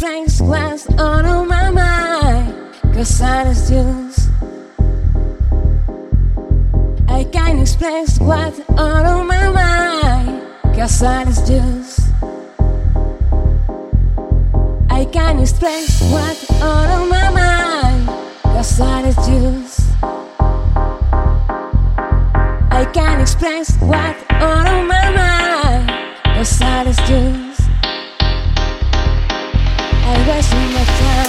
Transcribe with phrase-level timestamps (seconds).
[0.00, 2.54] drinks glass on my mind.
[2.94, 4.28] Cause I is juice.
[7.06, 10.42] I can't explain what on my mind.
[10.74, 12.00] Cause I is juice.
[14.88, 15.84] I can't explain
[16.14, 18.08] what on my mind.
[18.42, 19.92] Cause I is juice.
[22.72, 25.90] I can't explain what on my mind.
[26.24, 27.49] Cause I is juice.
[30.30, 31.19] question left out.